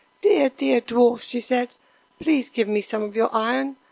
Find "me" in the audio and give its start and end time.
2.67-2.81